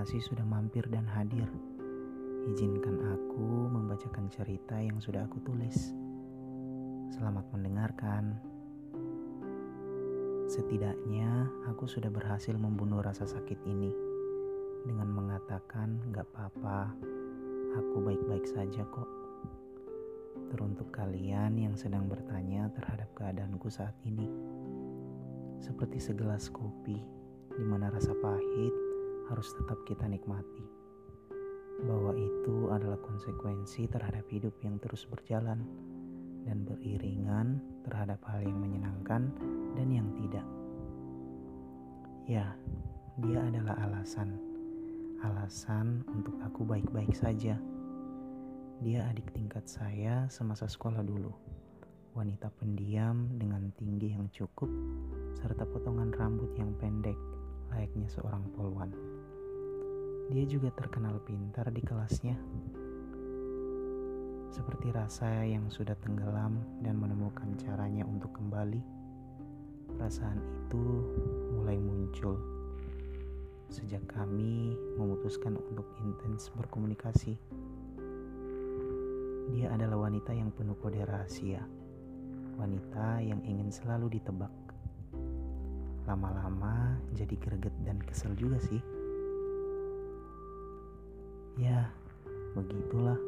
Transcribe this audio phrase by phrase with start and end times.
[0.00, 1.44] kasih sudah mampir dan hadir.
[2.48, 5.92] Izinkan aku membacakan cerita yang sudah aku tulis.
[7.12, 8.40] Selamat mendengarkan.
[10.48, 13.92] Setidaknya aku sudah berhasil membunuh rasa sakit ini
[14.88, 16.96] dengan mengatakan gak apa-apa,
[17.76, 19.10] aku baik-baik saja kok.
[20.48, 24.32] Teruntuk kalian yang sedang bertanya terhadap keadaanku saat ini.
[25.60, 26.96] Seperti segelas kopi
[27.52, 28.89] di mana rasa pahit
[29.30, 30.66] harus tetap kita nikmati.
[31.86, 35.64] Bahwa itu adalah konsekuensi terhadap hidup yang terus berjalan
[36.44, 39.32] dan beriringan terhadap hal yang menyenangkan
[39.78, 40.44] dan yang tidak.
[42.28, 42.52] Ya,
[43.22, 44.36] dia adalah alasan.
[45.20, 47.56] Alasan untuk aku baik-baik saja.
[48.80, 51.32] Dia adik tingkat saya semasa sekolah dulu.
[52.16, 54.72] Wanita pendiam dengan tinggi yang cukup
[55.36, 57.16] serta potongan rambut yang pendek
[57.70, 58.90] layaknya seorang polwan.
[60.30, 62.38] Dia juga terkenal pintar di kelasnya.
[64.54, 66.54] Seperti rasa yang sudah tenggelam
[66.86, 68.78] dan menemukan caranya untuk kembali,
[69.90, 70.84] perasaan itu
[71.58, 72.38] mulai muncul
[73.70, 77.34] sejak kami memutuskan untuk intens berkomunikasi.
[79.50, 81.62] Dia adalah wanita yang penuh kode rahasia,
[82.54, 84.54] wanita yang ingin selalu ditebak.
[86.06, 88.99] Lama-lama jadi greget dan kesel juga sih.
[91.60, 91.92] Ya,
[92.56, 93.20] begitulah.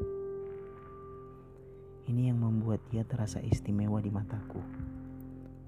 [2.08, 4.56] Ini yang membuat dia terasa istimewa di mataku.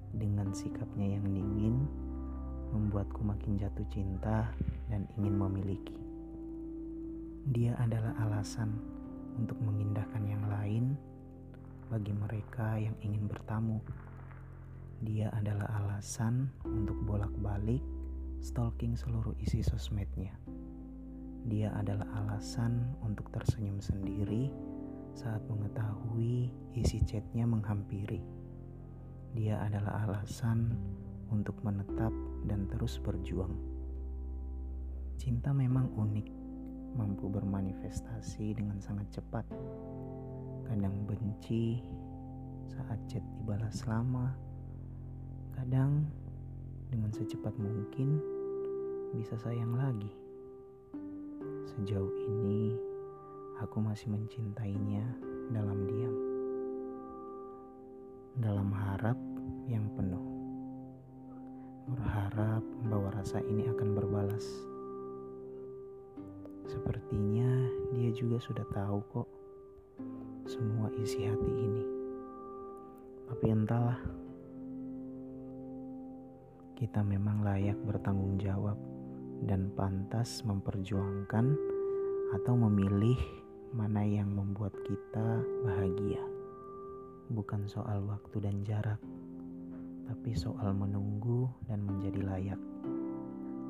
[0.09, 1.85] Dengan sikapnya yang dingin,
[2.73, 4.49] membuatku makin jatuh cinta
[4.89, 5.93] dan ingin memiliki.
[7.53, 8.73] Dia adalah alasan
[9.37, 10.97] untuk mengindahkan yang lain
[11.93, 13.77] bagi mereka yang ingin bertamu.
[15.05, 17.85] Dia adalah alasan untuk bolak-balik
[18.41, 20.33] stalking seluruh isi sosmednya.
[21.45, 24.49] Dia adalah alasan untuk tersenyum sendiri
[25.13, 28.17] saat mengetahui isi chatnya menghampiri.
[29.37, 30.73] Dia adalah alasan
[31.29, 32.09] untuk menetap
[32.49, 33.53] dan terus berjuang.
[35.21, 36.27] Cinta memang unik,
[36.97, 39.45] mampu bermanifestasi dengan sangat cepat.
[40.65, 41.77] Kadang benci
[42.65, 44.33] saat chat dibalas lama,
[45.53, 46.09] kadang
[46.89, 48.17] dengan secepat mungkin
[49.13, 50.24] bisa sayang lagi.
[51.65, 52.77] Sejauh ini,
[53.57, 55.01] aku masih mencintainya
[55.49, 56.17] dalam diam,
[58.37, 59.17] dalam harap
[59.65, 60.21] yang penuh.
[61.89, 64.45] Berharap bahwa rasa ini akan berbalas.
[66.69, 67.49] Sepertinya
[67.97, 69.29] dia juga sudah tahu kok
[70.45, 71.85] semua isi hati ini.
[73.25, 73.97] Tapi entahlah,
[76.77, 78.77] kita memang layak bertanggung jawab
[79.43, 81.57] dan pantas memperjuangkan
[82.31, 83.19] atau memilih
[83.75, 86.23] mana yang membuat kita bahagia.
[87.27, 89.01] Bukan soal waktu dan jarak,
[90.07, 92.61] tapi soal menunggu dan menjadi layak.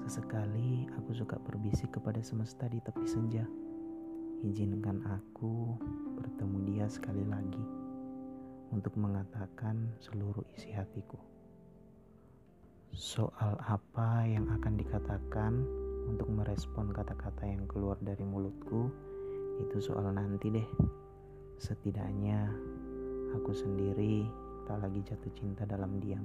[0.05, 3.47] Sesekali aku suka berbisik kepada semesta di tepi senja.
[4.45, 5.73] Izinkan aku
[6.21, 7.65] bertemu dia sekali lagi
[8.69, 11.34] untuk mengatakan seluruh isi hatiku.
[12.95, 15.51] Soal apa yang akan dikatakan
[16.07, 18.87] untuk merespon kata-kata yang keluar dari mulutku
[19.59, 20.63] itu soal nanti deh.
[21.59, 22.47] Setidaknya
[23.35, 24.23] aku sendiri
[24.63, 26.23] tak lagi jatuh cinta dalam diam.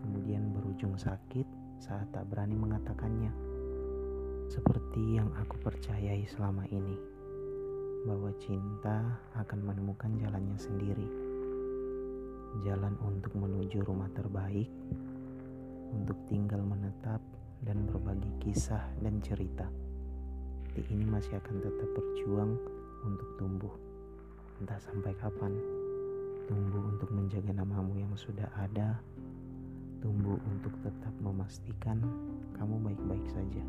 [0.00, 1.44] Kemudian berujung sakit
[1.84, 3.32] saat tak berani mengatakannya.
[4.48, 6.96] Seperti yang aku percayai selama ini,
[8.08, 11.08] bahwa cinta akan menemukan jalannya sendiri.
[12.64, 14.72] Jalan untuk menuju rumah terbaik
[16.14, 17.18] untuk tinggal menetap
[17.66, 19.66] dan berbagi kisah dan cerita.
[20.62, 22.54] Hati ini masih akan tetap berjuang
[23.02, 23.74] untuk tumbuh.
[24.62, 25.50] Entah sampai kapan.
[26.46, 28.94] Tumbuh untuk menjaga namamu yang sudah ada.
[29.98, 31.98] Tumbuh untuk tetap memastikan
[32.62, 33.64] kamu baik-baik saja.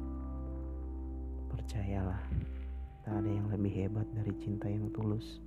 [1.49, 2.21] Percayalah,
[3.09, 5.41] tak ada yang lebih hebat dari cinta yang tulus.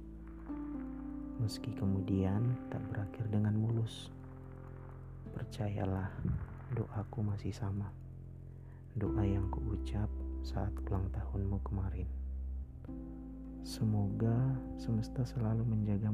[1.39, 4.11] Meski kemudian tak berakhir dengan mulus.
[5.31, 6.11] Percayalah,
[6.73, 7.89] doaku masih sama.
[8.99, 10.11] Doa yang kuucap
[10.43, 12.09] saat ulang tahunmu kemarin.
[13.63, 16.13] Semoga semesta selalu menjaga.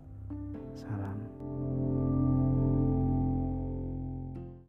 [0.75, 1.19] Salam.